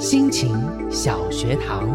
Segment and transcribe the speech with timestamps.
[0.00, 0.50] 心情
[0.90, 1.86] 小学堂。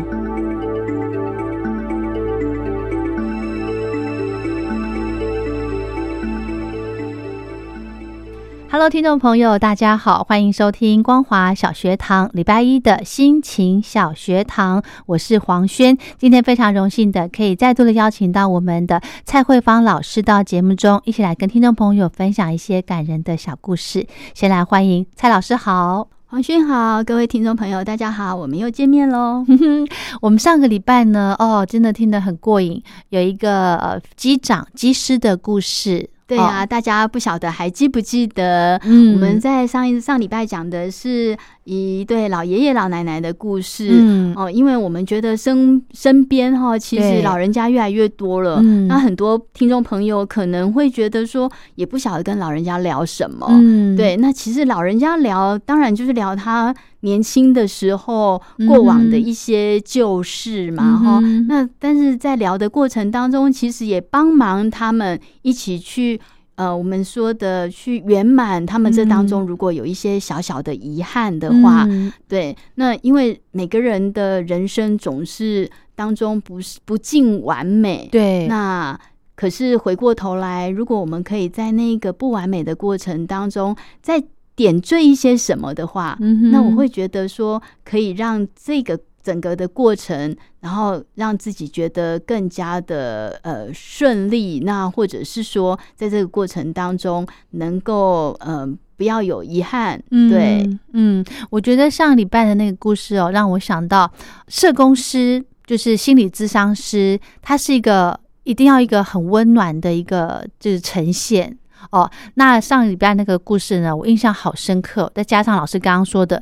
[8.69, 15.97] Hello，听众朋友，大家好，欢迎收听光华小学堂礼拜一的心情小学堂，我是黄轩。
[16.19, 24.05] 今天非常荣幸的可以再度的邀请到我们的蔡慧芳老师到节目中，一起来跟听众朋友分享一些感人的小故事。
[24.35, 26.14] 先来欢迎蔡老师好。
[26.35, 29.45] 王勋好，各位听众朋友，大家好，我们又见面喽。
[30.19, 36.09] 我们上个礼拜呢，哦，真的听得很过瘾，有一个呃机长机师的故事。
[36.27, 38.77] 对呀、哦大家不晓得还记不记得？
[38.83, 43.89] 嗯我们在上一上礼拜讲的是一对老爷爷老奶奶的故事。
[43.91, 48.59] 嗯哦，因为我们觉得身身边哈，其对实老人家越来越多了。
[48.61, 53.45] 嗯那很多听众朋友可能会觉得说，也不晓得跟老人家聊什么。
[53.51, 56.73] 嗯，对，那其实老人家聊，当然就是聊他
[57.05, 66.19] 年轻的时候嗯过往的一些旧事嘛，嗯哈、哼那但是在聊的过程当中，其实也帮忙他们一起去。
[66.57, 69.45] 呃，我们说的去圆满他们这当中，嗯。
[69.45, 72.09] 如果有一些小小的遗憾的话，嗯。
[72.29, 78.97] 对，那因为每个人的人生总是当中不是不尽完美，对，那
[79.35, 84.23] 可是回过头来，如果我们可以在那个不完美的过程当中，再
[84.55, 94.61] 点缀一些什么的话，嗯那我会觉得说，可以让这个整个的过程，然后让自己觉得更加的呃顺利。
[94.61, 104.09] 那或者是说，在这个过程当中，能够呃不要有遗憾，对，嗯，嗯，我觉得上礼拜的那个故事哦，让我想到
[104.47, 111.57] 社工师，就是心理咨商师，他是一个一定要一个很温暖的一个就是呈现
[111.91, 112.09] 哦。
[112.35, 116.41] 那上礼拜那个故事呢，我印象好深刻，再加上老师刚刚说的，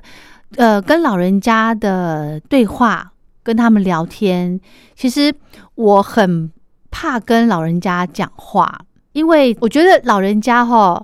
[0.57, 3.11] 呃，跟老人家的对话，
[3.41, 4.59] 跟他们聊天，
[4.95, 5.33] 其实
[5.75, 6.51] 我很
[6.91, 8.79] 怕跟老人家讲话，
[9.13, 11.03] 因为我觉得老人家哈、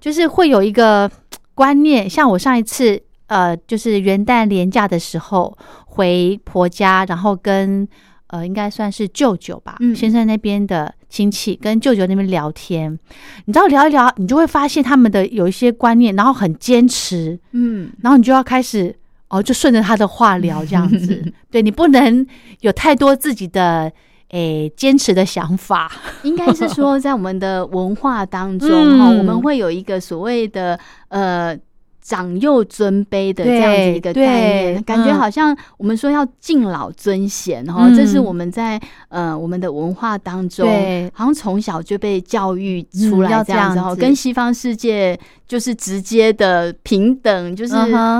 [0.00, 1.10] 就是会有一个
[1.54, 5.56] 观念，像我上一次呃，就是元旦连假的时候
[5.86, 7.86] 回婆家，然后跟
[8.28, 12.92] 呃应该算是舅舅吧，嗯先生那边的亲戚跟舅舅那边聊天，
[13.46, 18.94] 你知道聊一聊，你就会发现他们的有一些观念，然后很坚持，嗯，然后你就要开始
[19.30, 22.26] 哦，就顺着他的话聊这样子， 对你不能
[22.60, 23.90] 有太多自己的
[24.28, 25.90] 诶坚持的想法，
[26.22, 28.98] 应该是说，在我们的文化当中 嗯。
[28.98, 30.78] 哈、我们会有一个所谓的
[31.08, 31.58] 呃
[32.08, 35.18] 长幼尊卑的这样子一个概念，感觉嗯。
[35.18, 37.96] 好像我们说要敬老尊贤哈、嗯。
[37.96, 40.68] 这是我们在呃我们的文化当中，
[41.12, 42.80] 好像从小就被教育
[43.10, 45.18] 出来这样子哈、跟西方世界
[45.48, 47.74] 就是直接的平等，就是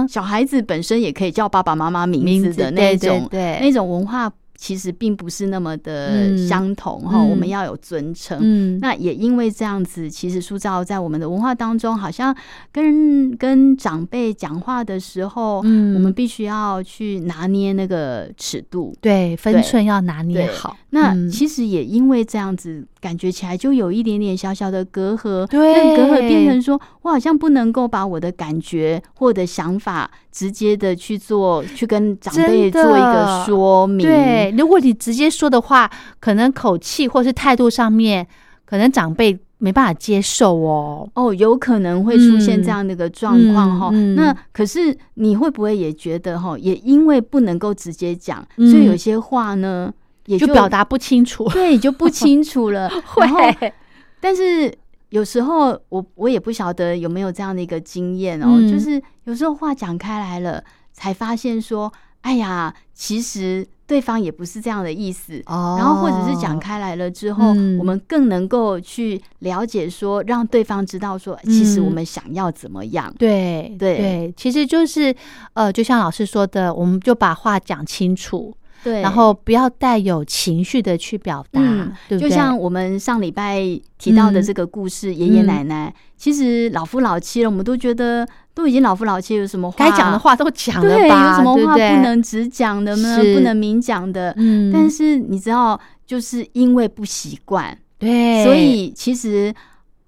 [0.08, 4.32] 小孩子本身也可以叫爸爸妈妈名字的那对种那种文化。
[4.56, 8.38] 其实并不是那么的嗯相同哈、嗯我们要有尊称。
[8.40, 12.34] 嗯，那也因为这样子，其实塑造在我们的文化当中，好像
[12.72, 18.94] 跟跟长辈讲话的时候，嗯我们必须要去拿捏那个尺度。
[19.00, 20.76] 对分寸要拿捏好。
[20.90, 25.46] 那嗯其实也因为这样子，感觉起来就有一点点小小的隔阂。
[25.46, 34.06] 对那隔阂变成说，我好像不能够把我的感觉或者想法直接的去做，去跟长辈做一个说明。
[34.06, 35.90] 对，如果你直接说的话，
[36.20, 38.26] 可能口气或是态度上面，
[38.66, 41.08] 可能长辈没办法接受哦。
[41.14, 49.90] 哦，有可能会出现这样的一个状况哈、嗯嗯那可是你会不会也觉得哈，也因为不能够直接讲，嗯所以有些话呢，
[50.26, 52.90] 也就表达不清楚，对就不清楚了。
[53.08, 53.72] 会，
[54.20, 54.70] 但是
[55.10, 58.70] 有时候我我也不晓得有没有这样的一个经验哦，嗯。
[58.70, 60.62] 就是有时候话讲开来了，
[60.92, 61.92] 才发现说，
[62.22, 65.40] 哎呀，其实对方也不是这样的意思。
[65.46, 65.76] 哦。
[65.78, 67.78] 然后或者是讲开来了之后，嗯。
[67.78, 71.84] 我们更能够去了解说，让对方知道说，其实嗯。
[71.84, 73.14] 我们想要怎么样。
[73.16, 74.34] 对对。
[74.36, 75.14] 其实就是
[75.52, 78.52] 呃，就像老师说的，我们就把话讲清楚，
[78.86, 82.16] 对，然后不要带有情绪的去表达，嗯对？
[82.20, 83.58] 就像我们上礼拜
[83.98, 88.24] 提到的这个故事，爷爷奶奶其实老夫老妻了，我们都觉得
[88.54, 91.30] 都已经老夫老妻，有什么话该讲的话都讲了对，吧？
[91.30, 92.02] 有什么话对对不？
[92.04, 93.18] 能只讲的呢？
[93.34, 94.32] 不能明讲的。
[94.36, 99.52] 嗯但是你知道，就是因为不习惯，对，所以其实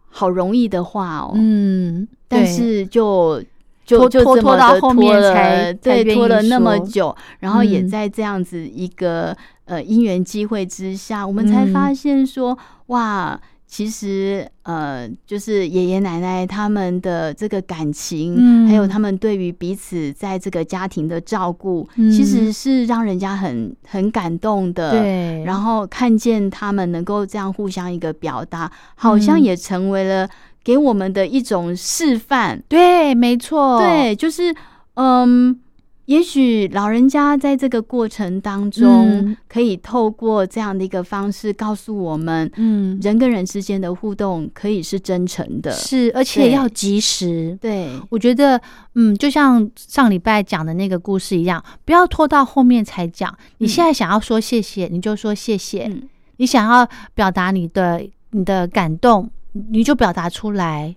[0.08, 3.42] 好容易的话哦，嗯，但是就
[3.88, 13.40] 就拖拖到后面了才对拖了那么久，然后也嗯在这样子一个呃因缘机会之下，我们才嗯发现说哇。
[13.70, 24.92] 其实，呃，就是爷爷奶奶他们的这个感情，嗯还有他们对于彼此在这个家庭的照顾，嗯其实是让人家很很感动的。
[24.92, 30.26] 对，然后看见他们能够这样互相一个表达，好像嗯也成为了
[30.68, 32.62] 给我们的一种示范。
[32.68, 34.54] 对，没错，对，就是
[34.96, 35.58] 嗯，
[36.04, 45.72] 也许老人家在这个过程当中嗯，可以透过这样的一个方式告诉我们，嗯，人跟人之间的互动可以是真诚的。
[45.72, 47.56] 是，而且要及时。
[47.62, 48.60] 对，我觉得，
[48.94, 53.34] 嗯，就像上礼拜讲的那个故事一样，不要拖到后面才讲。
[53.56, 56.02] 你嗯现在想要说谢谢，你就说谢谢；嗯，
[56.36, 59.30] 你想要表达你的你的感动，
[59.70, 60.94] 你就表达出来，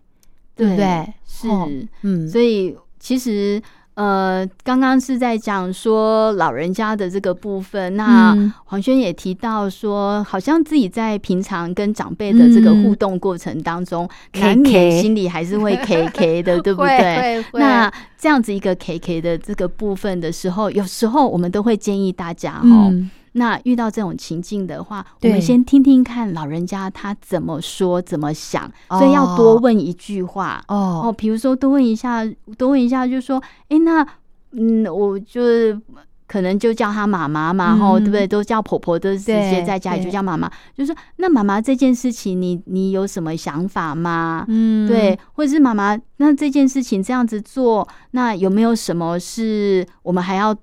[0.55, 1.13] 对不对？
[1.25, 1.47] 是。
[1.47, 1.67] 哦
[2.03, 3.61] 嗯，所以其实
[3.95, 17.45] 呃，刚刚是在讲说老人家的这个部分，那嗯黄轩也提到说，好像自己在平常跟长辈的这个互动过程当中，嗯难免 KK 心里还是会 K K 的，对不 会对？
[17.53, 28.99] 那这样子一个 K K 的这个部分的时候，有时候我们都会建议大家哦，嗯，那遇到这种情境的话，我对们先听听看老人家他怎么说、怎么想，哦。
[28.99, 30.61] 所以要多问一句话。
[30.67, 31.03] 哦。
[31.05, 32.25] 哦，比如说多问一下，
[32.57, 34.05] 多问一下，就说，哎，那，
[34.51, 35.79] 嗯，我就是
[36.27, 38.27] 可能就叫她妈妈嘛，吼、嗯对不对？
[38.27, 44.45] 都叫婆婆，都直接在家里就叫妈妈，就说，那妈妈这件事情你，你有什么想法吗？
[44.47, 50.55] 嗯，对，或者是妈妈，那这件事情这样子做，那有没有什么是我们还要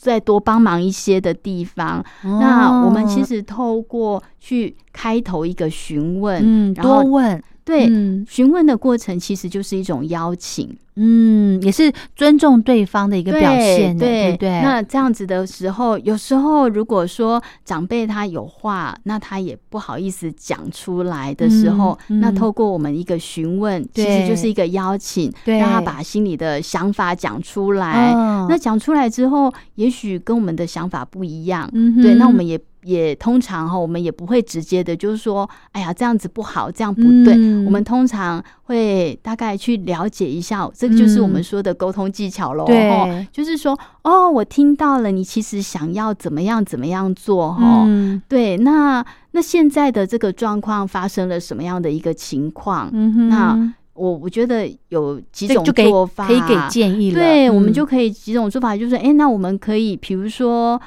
[0.00, 2.02] 再多帮忙一些的地方？
[2.24, 8.24] 那我们其哦实透过去开头一个询问，嗯多问，对，嗯。
[8.28, 14.48] 询问的过程其实就是一种邀请，嗯，也是尊重对方的一个表现，对对不对？
[14.62, 22.20] 那这样子的时候，有时候如果说长辈他有话，那他也不好意思讲出来的时候，嗯嗯。
[22.20, 25.58] 那透过我们一个询问，其实就是一个邀请，对。
[25.58, 28.12] 让他把心里的想法讲出来。
[28.12, 37.34] 哦那讲出来之后，也许跟我们的想法不一样，嗯对，那我们也也通常哈，我们也不会直接的，就是说，哎呀，这样子不好，这样不对。
[37.36, 42.64] 嗯我们通常会大概去了解一下，这个就是我们嗯说的沟通技巧喽。
[42.64, 47.84] 对齁就是说，哦，我听到了，你其实想要怎么样怎么样做哈。
[47.86, 52.88] 嗯对，那那现在的这个状况发生了什么样的一个情况？
[52.92, 60.80] 嗯哼，那我我觉得有几种做法，可以给建议了，对，我们嗯就可以几种做法，就是哎、诶那我们可以比如说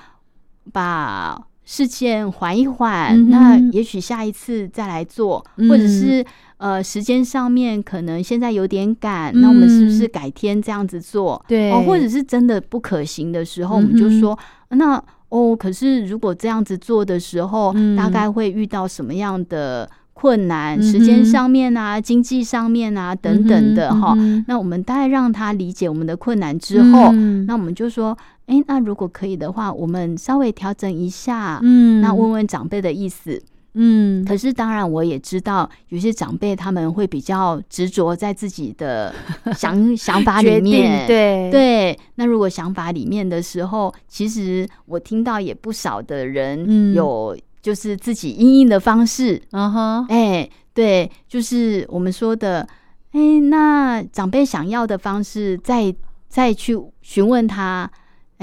[0.71, 6.25] 把事件缓一缓，嗯那也许下一次再来做，或者嗯是
[6.57, 11.43] 呃时间上面可能现在有点赶，那我们是不是嗯改天这样子做？
[11.47, 14.37] 对哦，或者是真的不可行的时候，我们就说
[14.69, 15.03] 那。
[15.29, 20.79] 哦，可是如果这样子做的时候，嗯大概会遇到什么样的困难？
[20.79, 24.13] 嗯时间上面啊，经济上面啊，等等的哈。
[24.15, 33.41] 嗯那我们大概让他理解我们的困难之后，嗯那我们就说，哎、那如果可以的话，我们稍微调整一下，嗯那问问长辈的意思。
[33.75, 39.11] 嗯可是当然，我也知道有些长辈他们会比较执着在自己的
[39.57, 41.99] 想想法里面，对对。
[42.15, 52.67] 那如果想法里面的时候，其实我听到也不少的人嗯有就是自己应应的方式，嗯哼哎、对，就是我们说的，
[53.13, 55.91] 哎、那长辈想要的方式，再
[56.29, 57.89] 再去询问他，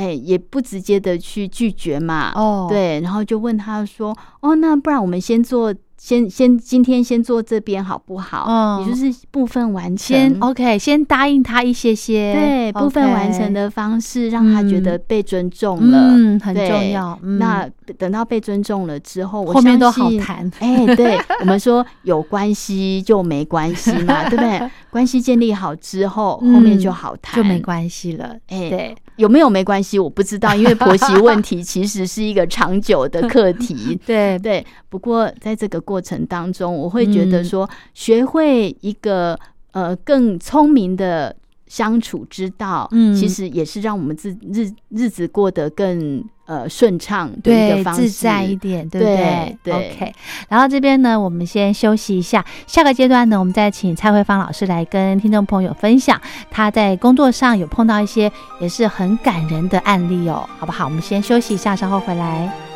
[0.00, 2.66] 哎、也不直接的去拒绝嘛，哦。
[2.70, 8.46] 对，然后就问他说，哦，那不然我们先做，先先今天先做这边好不好？
[8.48, 15.02] 哦也就是部分完成，先 OK 先答应他一些些对部分完成的方式，让他觉得嗯。
[15.06, 15.98] 被尊重了。
[16.12, 17.38] 嗯很重要嗯。
[17.38, 24.70] 那等到被尊重了之后，我后面都好谈哎、对我们说有关系就没关系嘛，对不对？
[24.88, 33.98] 关系建立好之后，后面就好谈，就没关系了哎对有没有没关系，我不知道，因为婆媳问题其实是一个长久的课题。
[34.06, 39.38] 对对，不过在这个过程当中，我会觉得嗯说，学会一个
[39.72, 41.36] 呃更聪明的
[41.70, 48.02] 相处之道，嗯其实也是让我们自日日子过得更呃顺畅对个方式。
[48.02, 50.14] 自在一点，对不对对对 o k
[50.48, 60.86] 然后这边呢，我们先休息一下，下个阶段呢，我们再请蔡慧芳老师来跟听众朋友分享他在工作上有碰到一些也是很感人的案例哦，好不好？
[60.86, 62.69] 我们先休息一下，稍后回来。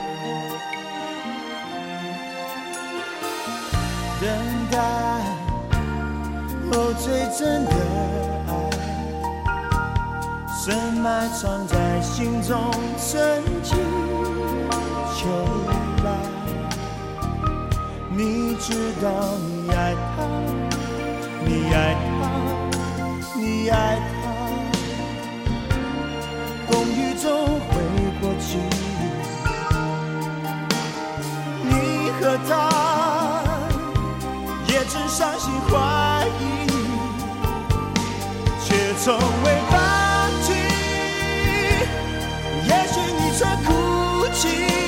[11.05, 12.59] 埋藏在心中，
[12.97, 13.77] 春去
[15.15, 15.29] 秋
[16.03, 16.09] 来。
[18.09, 20.25] 你知道你爱他，
[21.45, 22.09] 你爱他，
[23.37, 24.33] 你爱他，
[26.69, 27.71] 风雨中会
[28.23, 28.57] 过去。
[31.65, 31.71] 你
[32.19, 32.51] 和他
[34.69, 36.43] 也曾伤心怀疑，
[38.65, 39.47] 却从未
[44.45, 44.84] 哭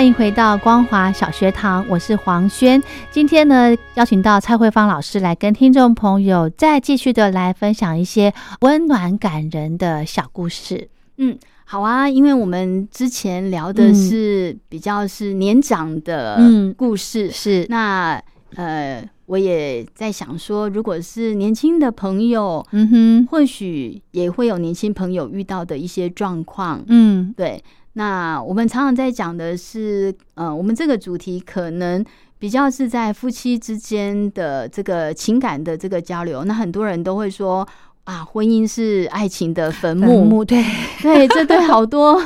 [0.00, 2.82] 欢迎回到光华小学堂，我是黄轩。
[3.10, 10.88] 今天呢，邀请到蔡慧芳老师来跟听众朋友再继续的来分享一些温暖感人的小故事。
[11.18, 18.18] 嗯，好啊，因为我们之前聊的是比较是年长的嗯故事，是，那
[18.54, 26.82] 呃，我也在想说，如果是年轻的朋友，嗯哼，或许也会有年轻朋友遇到的一些状况。
[26.86, 27.62] 嗯对，
[27.94, 32.04] 那我们常常在讲的是，呃，我们这个主题可能
[32.38, 36.44] 比较是在夫妻之间的这个情感的这个交流。
[36.44, 37.66] 那很多人都会说
[38.04, 40.06] 啊，婚姻是爱情的坟墓。
[40.06, 40.64] 坟墓对，
[41.02, 42.22] 对，这对好多。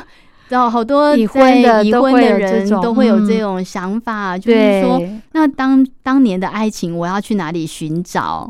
[0.54, 8.49] 然后好多已婚的在已婚的人都会有这嗯种想法，就是说，那当当年的爱情，我要去哪里寻找？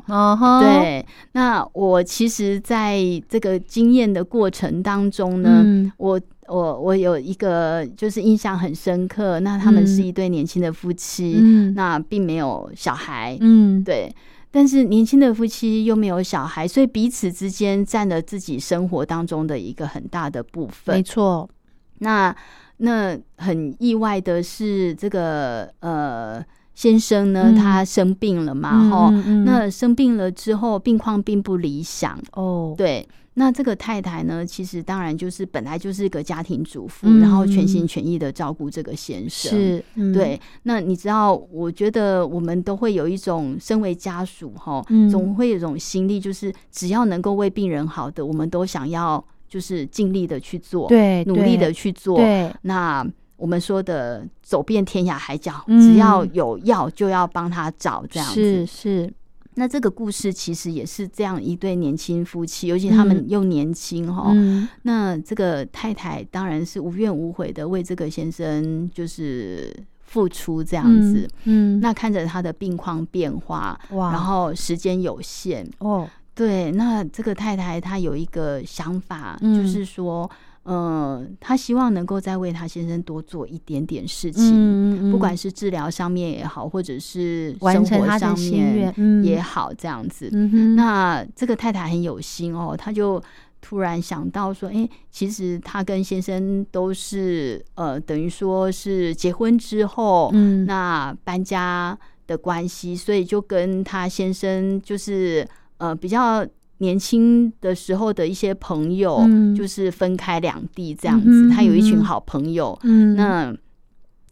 [0.61, 14.15] 对，那我其实在这个经验的过程当中呢，嗯我我我有一个就是印象很深刻，那他们是嗯一对年轻的夫妻，嗯那并没有小孩，嗯，对。
[14.51, 21.03] 但是年轻的夫妻又没有小孩，所以彼此之间占了自己生活当中的一个很大的部分没。
[21.03, 21.49] 错，
[21.99, 22.35] 那
[22.79, 33.09] 那很意外的是，这个呃先生呢，嗯他生病了嘛，哈、嗯嗯那生病了之后，病况并不理想，哦，对。
[33.37, 40.41] 那这个太太呢，其实当然就是本来就是一个家庭主妇，嗯然后全心全意的照顾这个先生。，是，嗯，对。
[40.63, 49.25] 那你知道，我觉得我们都会有一种身为家属哈，嗯总会有一种心力，就是只要能够为病人好的，我们都想要
[49.55, 52.17] 就是尽力的去做，对，努力的去做。
[52.17, 53.07] 对，那
[53.37, 58.35] 我们说的走遍天涯海角，嗯只要有药就要帮他找这样子。
[58.35, 59.15] 是是，
[59.55, 80.29] 那这个故事其实也是这样一对年轻夫妻，尤其他们嗯又年轻哈、嗯那这个太太当然是无怨无悔的为这个先生就是付出这样子。，嗯，那看着他的病况变化，哇，然后时间有限，哦，对，那这个太太她有一个想法，嗯就是说，
[80.65, 90.29] 呃，她希望能够再为她先生多做一点点事情，嗯不管是治疗上面也好，或者是完生活上面也好，这样子。
[90.33, 93.23] 嗯，那这个太太很有心哦，她就
[93.61, 105.47] 突然想到说，哎、其实她跟先生都是呃，等于说是结婚之后，嗯，那搬家的关系，所以就跟他先生就是
[105.79, 106.47] 呃比较
[106.79, 109.55] 年轻的时候的一些朋友，嗯。
[109.55, 111.29] 就是分开两地这样子。
[111.29, 113.57] 嗯他有一群好朋友，嗯，那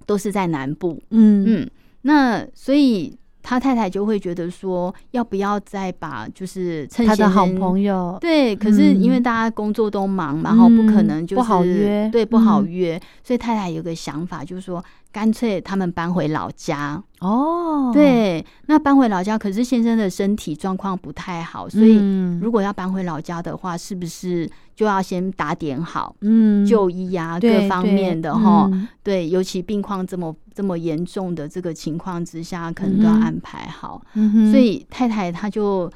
[0.07, 1.45] 都是在南部，嗯。
[1.47, 1.71] 嗯，
[2.03, 3.17] 那所以。
[3.45, 9.23] 他太太就会觉得说，要不要再把就是趁他的好朋友，对，可是因为嗯。
[9.25, 12.09] 大家工作都忙嘛，然后不可嗯能就是不好约。
[12.13, 12.71] 对，不好嗯。
[12.71, 14.81] 约，所以太太有个想法，就是说
[15.12, 17.02] 干脆他们搬回老家。
[17.21, 28.69] 哦，对，那搬回老家，可是先生的身体状况不太好，所以嗯如果要搬回老家的话，是不是就要先打点好嗯就医啊各方面的哈？
[28.73, 34.02] 嗯对，尤其病况这么这么严重的这个情况之下，可能都要安排好。
[34.50, 35.88] 所以太太她就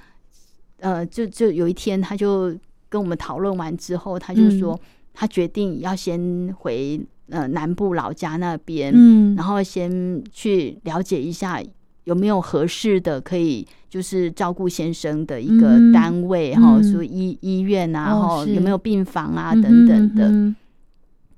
[0.78, 2.56] 呃，就就有一天，她就
[2.88, 4.78] 跟我们讨论完之后，她就嗯说，
[5.12, 11.62] 她决定要先回呃南部老家那边，嗯，然后先去了解一下
[12.04, 16.92] 有没有合适的可以就是照顾先生的一个嗯单位哈，嗯。
[16.92, 18.54] 说医医院啊，哦哈、是。
[18.54, 20.24] 有没有病房啊嗯等等的。
[20.26, 20.48] 哼。
[20.48, 20.56] 嗯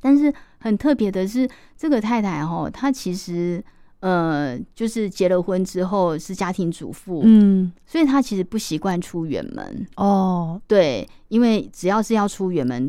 [0.00, 3.62] 但是很特别的是，这个太太哈，她其实
[3.98, 9.86] 呃，就是结了婚之后是家庭主妇，嗯，所以她其实不习惯出远门。
[9.96, 12.88] 哦，对，因为只要是要出远门，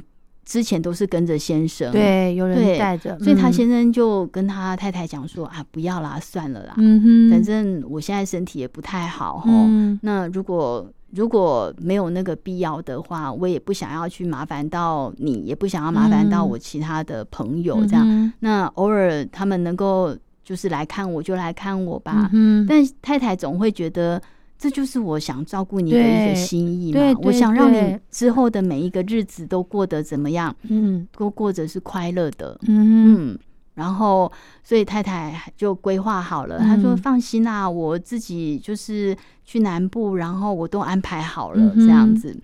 [0.50, 1.92] 之前都是跟着先生。。
[1.92, 9.52] 对，有人对带着，所以他嗯先生就跟他太太讲说啊，不要啦，算了啦，嗯哼，反正我现在身体也不太好吼。
[9.52, 18.04] 嗯那如果如果没有那个必要的话，我也不想要去麻烦到你，也不想要麻烦到嗯我其他的朋友这样。
[18.08, 22.28] 嗯那偶尔他们能够就是来看我，就来看我吧。
[22.34, 24.20] 嗯但太太总会觉得。
[24.60, 32.60] 这就是我想照顾你的一对个心意嘛，我想让你之后的每一个日子都过得怎么样，嗯都过着是快乐的。
[32.68, 33.40] 嗯嗯，
[33.76, 34.30] 然后
[34.62, 42.38] 所以太太就规划好了，她说嗯放心啦、我自己就是去南部，然后我都安排好了这样子。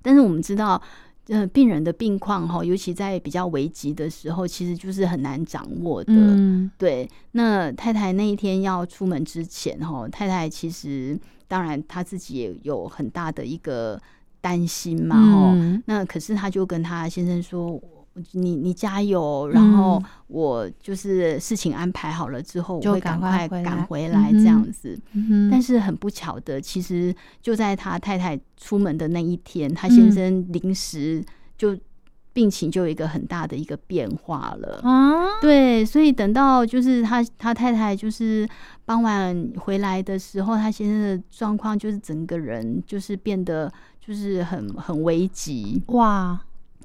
[0.00, 0.80] 但是我们知道，
[1.28, 6.12] 呃，病人的病况哈，尤其在比较危急的时候，其实就是很难掌握的。
[6.14, 14.00] 嗯对，那太太那一天要出门之前哈，太太其实当然她自己也有很大的一个
[14.40, 15.52] 担心嘛哈。
[15.54, 17.80] 嗯那可是她就跟她先生说。
[18.32, 24.98] 你你加油，然后嗯我就是事情安排好了之后，我会赶快赶回来这样子。
[25.50, 31.24] 但是很不巧的，其实就在他太太出门的那一天，他先嗯生临时
[31.56, 31.76] 就
[32.32, 34.80] 病情就有一个很大的一个变化了。
[34.82, 38.48] 啊，对，所以等到就是他他太太就是
[38.84, 45.82] 傍晚回来的时候，他先生的状况就是整个人就是变得就是很很危急。
[45.88, 46.38] 哇，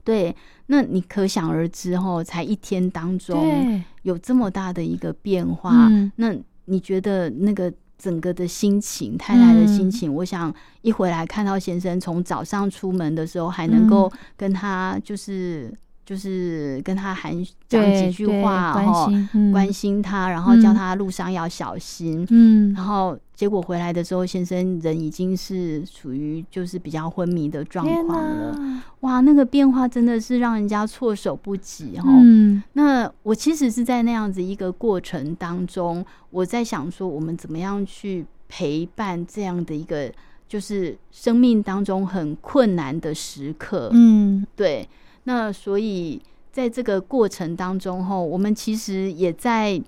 [0.03, 0.35] 对，
[0.67, 6.11] 那你可想而知哦，才一天当中，有这么大的一个变化，嗯。
[6.17, 6.35] 那
[6.65, 9.91] 你觉得那个整个的心情，太太的心嗯。
[9.91, 15.73] 情，我想一回来看到先生从早上出门的时候，还能够跟他就是
[16.05, 17.33] 就是跟他寒
[17.67, 19.09] 讲对几句对话关哈，
[19.51, 22.25] 关心他，然后叫嗯他路上要小心。
[22.29, 28.83] 嗯然后结果回来的时候，先生人已经是属于就是比较昏迷的状天况了。
[29.01, 32.09] 哇，那个变化真的是让人家措手不及哈。
[32.09, 40.11] 嗯那我其实是在那样子一个过程当中，我在想说，我们怎么样去陪伴这样的一个，
[40.47, 43.89] 就是生命当中很困难的时刻。
[43.93, 44.87] 嗯对，
[45.25, 49.81] 那所以在这个过程当中，哈，我们其实也在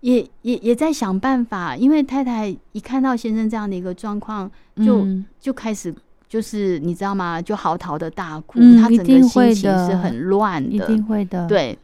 [0.00, 4.50] 也也也在想办法，因为太太一看到先生这样的一个状况，
[4.84, 5.94] 就、嗯就开始
[6.28, 7.40] 就是你知道吗？
[7.40, 11.78] 就嚎啕的大哭，嗯他整个心情是很乱一的，定会的，，对，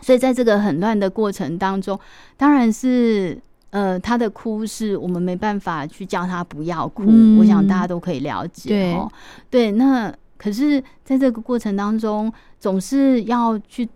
[0.00, 1.98] 所以在这个很乱的过程当中，
[2.36, 3.36] 当然是
[3.70, 9.10] 呃，他的哭是我们没办法去叫他不要哭，嗯我想大家都可以了解对哦。
[9.48, 13.86] 对，那可是在这个过程当中，总是要去。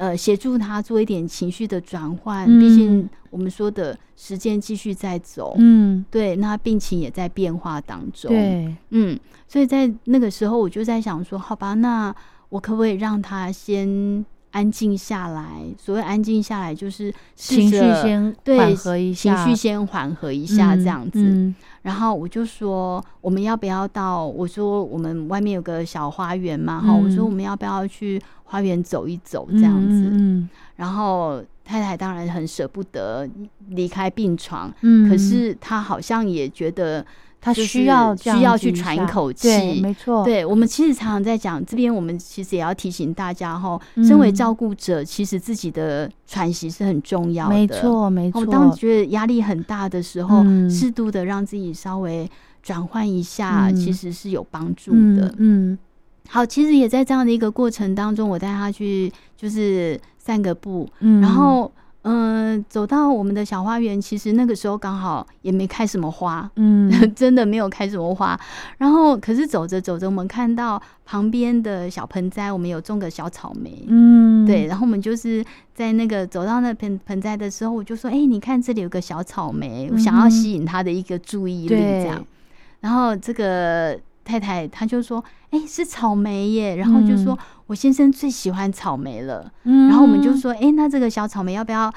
[0.00, 12.16] 呃，协助他做一点情绪的转换，嗯毕竟我们说的时间继续在走，嗯，对，那病情也在变化当中，对，嗯，所以在那个时候，我就在想说，好吧，那
[12.48, 15.62] 我可不可以让他先安静下来？
[15.78, 21.20] 所谓安静下来，就是情绪先对缓和一下，情绪先缓和一下，这样子。
[21.20, 24.26] 嗯然后我就说，我们要不要到？
[24.26, 30.10] 我说我们外面有个小花园嘛，哈、嗯我说我们要不要去花园走一走，这样子？
[30.12, 33.28] 嗯然后太太当然很舍不得
[33.68, 37.04] 离开病床，嗯，可是她好像也觉得。
[37.40, 47.54] 他需要需要去喘一口，气，没错，对我们其实常常在讲这边，我们其实也要提醒大家哈，嗯身为照顾者，其实自己的喘息是很重要的。
[47.54, 48.40] 没错，没错。
[48.40, 52.30] 我当觉得压力很大的时候，嗯适度的让自己稍微
[52.62, 55.34] 转换一下，嗯其实是有帮助嗯的。
[55.38, 55.78] 嗯
[56.28, 68.38] 好，其实也在这样的一个过程当中，我带他去就是散个步，嗯，然后嗯、呃走到我们的小花园，其实那个时候刚好也没开什么花，嗯 真的没有开什么花。
[68.78, 73.84] 然后，可是走着走着，我们看到旁边的小盆栽，我们有种个小草莓。
[73.86, 82.24] 嗯，对，然后我们就是在那个走到那盆盆栽的时候，我就说：“哎、你看这里有个小草莓，我想要吸引他的一个注意力，这样。”
[82.80, 87.38] 然后这个太太她就说：“哎、是草莓耶！”然后就说：“嗯
[87.70, 89.48] 我先生最喜欢草莓了。
[89.62, 91.92] 嗯，然后我们就说：“哎、那这个小草莓要不要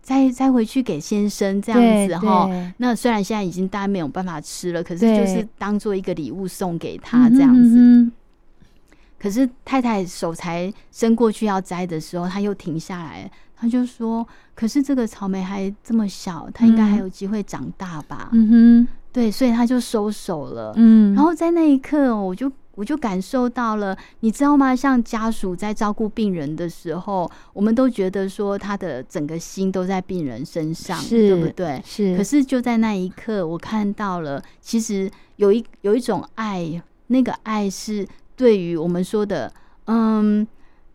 [0.00, 7.76] 再再回去给先生这样子哈？”那虽然现在已经大家没有办法吃了，可是就是当做一个礼物送给他这样子。
[7.76, 8.10] 嗯
[9.18, 20.72] 可是太太手才伸过去要摘的时候，他又停下来，他就说：“可是这个草莓还这么小，它应该还有机会长大吧？”嗯哼，对，所以他就收手了。
[20.76, 24.74] 嗯，然后在那一刻，我就我就感受到了，你知道吗？
[24.74, 31.82] 像家属在照顾病人的时候，我们都觉得说他的整个心都在病人身上，对不对？
[31.84, 39.52] 是，可是就在那一刻，我看到了，其实有一有一种爱，那个爱是对于我们说的，
[39.84, 40.48] 嗯，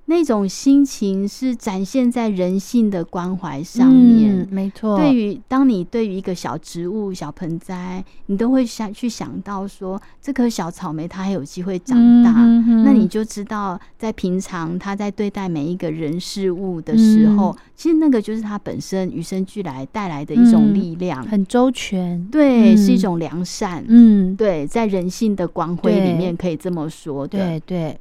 [0.07, 4.41] 那种心情是展现在人性的关怀上面。
[4.41, 17.57] 嗯没错，对于当你对于一个小植物、小盆栽，你都会想去想到说，这棵小草莓它还有机会长大，嗯哼那你就知道，在平常他在对待每一个人事物的时候，嗯。
[17.75, 22.77] 其实那个就是他本身与生俱来带来的一种嗯力量，很周全，对，嗯。
[22.77, 23.83] 是一种良善。
[23.87, 27.99] 嗯，对，在人性的光辉里面可以这么说的，对对，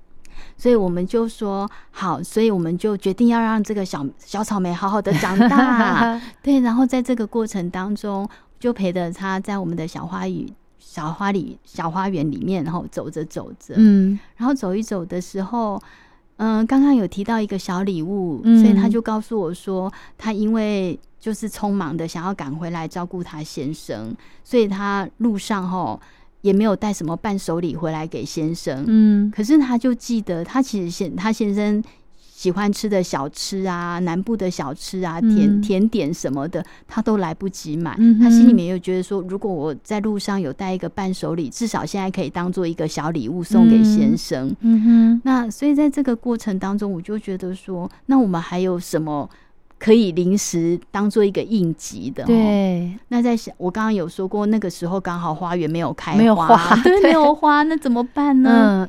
[0.57, 14.19] 所以我们就说好，所以我们就决定要让这个小小草莓好好的长大， 对，然后在这个过程当中，就陪着他在我们的小花语、小花里、小花园里面，然后走着走着，嗯。
[14.37, 15.81] 然后走一走的时候，
[16.37, 26.01] 嗯、刚刚有提到一个小礼物，嗯所以他就告诉我说，他因为就是匆忙的想要赶回来照顾他先生，所以他路上吼
[26.45, 31.83] 也没有带什么伴手礼回来给先生，嗯可是他就记得，他其实先他先生
[32.21, 37.95] 喜欢吃的小吃啊，南部的小吃啊，甜、嗯甜点什么的，他都来不及买。
[37.99, 44.55] 嗯他心里面又觉得说，如果我在路上有带一个伴手礼，至少现在可以当做一个小礼物送给先生。
[44.61, 49.31] 嗯哼，那所以在这个过程当中，我就觉得说，那我们还有什么？
[49.85, 52.25] 可以临时当做一个应急的，。
[52.25, 58.88] 对，那在想，我刚刚有说过，那个时候刚好花园没有开没有花 对，没有花，那怎么办呢？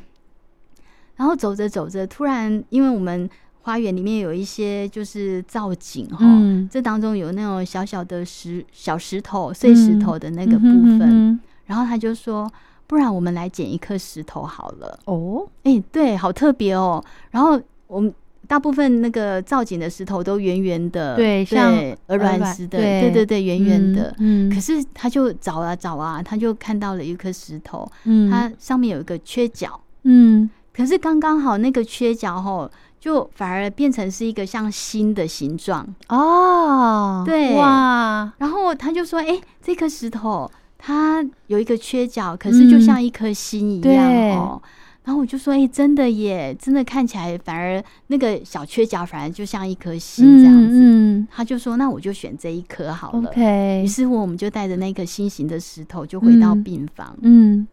[1.16, 3.28] 然后走着走着，突然因为我们
[3.60, 10.64] 花园里面有一些就是造景哈，嗯这当中有那种小小的石小石头碎石头的那个部
[10.98, 12.50] 分，然后他就说，
[12.86, 14.98] 不然我们来捡一颗石头好了。
[15.04, 17.04] 哦，哎、对，好特别哦。
[17.30, 18.14] 然后我们。
[18.48, 21.74] 大部分那个造景的石头都圆圆的，对像
[22.06, 23.00] 鹅卵石的，对。
[23.02, 24.14] 对对对，圆圆的。
[24.18, 28.30] 嗯，可是他就找啊找啊，他就看到了一颗石头，嗯。
[28.30, 30.48] 它上面有一个缺角，嗯。
[30.72, 35.86] 可是刚刚好那个缺角吼，就反而变成是一个像心的形状。
[36.08, 37.54] 哦，对。
[37.56, 44.32] 哇，然后他就说：“哎、这颗石头它有一个缺角，可是就像一颗心一样对。
[44.32, 44.60] 哦。
[45.06, 50.80] 然后我就说，哎、真的耶，真的看起来反而那个小缺角反而就像一颗星这样子。
[50.82, 53.30] 嗯他就说，那我就选这一颗好了。
[53.30, 57.16] ，OK，于是乎，我们就带着那颗心形的石头就回到嗯病房。
[57.22, 57.68] 嗯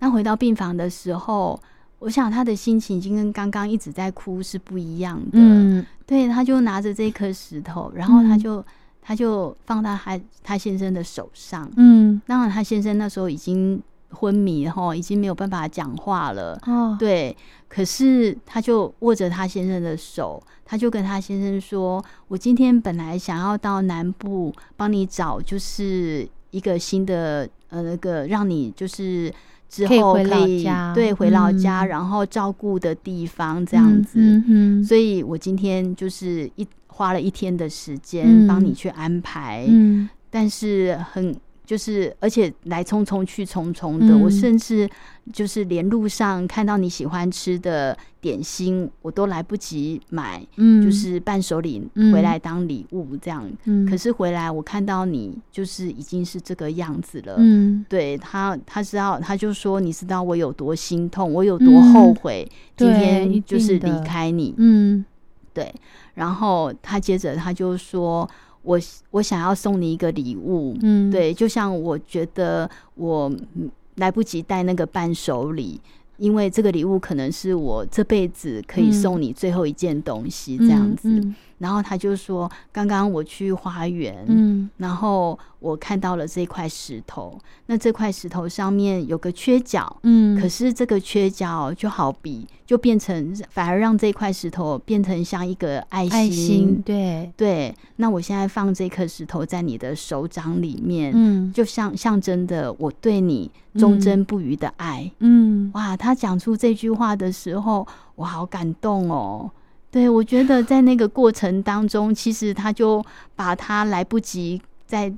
[0.00, 1.58] 那回到病房的时候，
[1.98, 5.30] 我想他的心情已经跟刚刚一直在哭是不一样的。
[5.32, 8.66] 嗯对，他就拿着这颗石头，然后他嗯就、
[9.00, 11.70] 他就放到他他先生的手上。
[11.76, 16.58] 嗯，当然，他先生那时候已经昏迷哈，已经没有办法讲话了。
[16.66, 17.36] 哦，对，
[17.68, 29.32] 可是他就握着他先生的手，他就跟他先生说：“我今天本来想要到南部帮你找，就是一个新的呃那个让你就是
[29.68, 34.18] 之后可以对回老家，嗯然后照顾的地方这样子。
[34.18, 34.84] 嗯嗯。
[34.84, 38.46] 所以我今天就是一花了一天的时间嗯。
[38.46, 40.08] 帮你去安排，嗯。
[40.30, 41.34] 但是很
[41.68, 44.22] 就是而且来匆匆去匆匆的，嗯。
[44.22, 44.88] 我甚至
[45.34, 52.10] 就是连路上看到你喜欢吃的点心，我都来不及买，嗯，就是伴手礼嗯。
[52.10, 53.46] 回来当礼物这样。
[53.66, 53.98] 嗯，可。
[53.98, 57.84] 是回来我看到你就是已经是这个样子了，嗯。
[57.86, 65.04] 对他，他知道，他就说，你知道我有多心痛，我有多后悔，今天就是离开你，嗯。
[65.52, 65.74] 对。
[66.14, 68.26] 然后他接着他就说，
[68.62, 68.78] 我
[69.10, 75.80] 我想要送你一个礼物，嗯，对，就像我觉得我嗯来不及带那个伴手礼。
[76.18, 81.08] 因为这个礼物可能是我这辈子可以嗯送你最后一件东西，嗯，这样子。
[81.08, 96.12] 嗯然后他就说：“刚刚我去花园，嗯然后我看到了这块石头，那这块石头上面有个缺角，嗯，可是这个缺角就好比就变成，反而让这块石头变成像一个爱心。
[96.12, 105.10] 爱心，对，对，那我现在放这颗石头在你的手掌里面，嗯就像象征的我对你忠贞不渝的爱。
[105.20, 109.50] 嗯哇，他讲出这句话的时候，我好感动哦。
[109.90, 113.02] 对，我觉得在那个过程当中，其实他就
[113.34, 115.10] 把他来不及在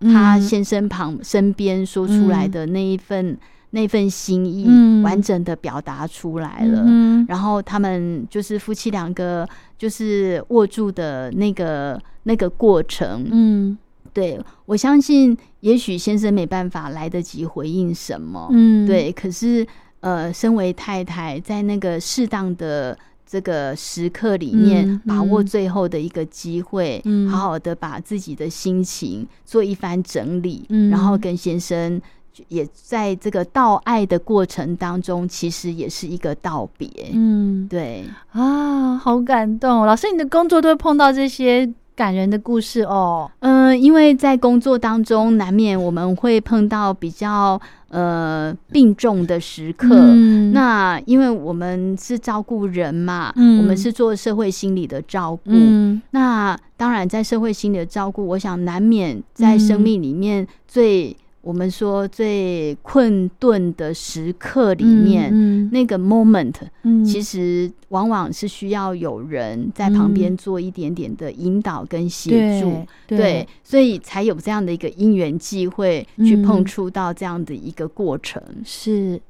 [0.00, 3.38] 他嗯先生旁身边说出来嗯的那一份、
[3.76, 5.02] 那份心意，嗯。
[5.02, 6.82] 完整的表达出来了。
[6.86, 13.24] 嗯然后他们就是夫妻两个，就是握住的那个那个过程。
[13.30, 13.76] 嗯。
[14.14, 19.66] 对我相信，也许先生没办法来得及回应什么，嗯，对，可是
[20.00, 27.28] 呃，身为太太，在那个适当的这个时刻里面，嗯把握嗯最后的一个机会，嗯。
[27.28, 30.88] 好好的把自己的心情做一番整理，嗯。
[30.88, 32.00] 然后跟先生。
[32.48, 36.88] 也在这个道爱的过程当中，其实也是一个道别。
[37.12, 39.86] 嗯对，啊，好感动哦！
[39.86, 43.30] 老师，你的工作都会碰到这些感人的故事哦。
[43.40, 49.88] 嗯、因为在工作当中，难免我们会碰到比较呃病重的时刻。
[49.94, 55.50] 嗯那因为我们是照顾人嘛，嗯我们是做社会心理的照顾。
[55.50, 61.16] 嗯那当然，在社会心理的照顾，我想难免在生命里面最、
[61.46, 72.84] 我们说最困顿的时刻里面，嗯那个 moment，、嗯其实往往是需要有人在旁边嗯做一点点的引导跟协助。
[73.06, 78.42] 对对，所以才有这样的一个因缘际会，去嗯碰触到这样的一个过程。
[78.64, 79.20] 是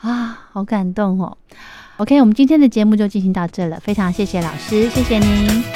[0.00, 1.36] 啊，好感动哦。
[1.98, 5.75] OK，我们今天的节目就进行到这了，非常谢谢老师，谢谢您。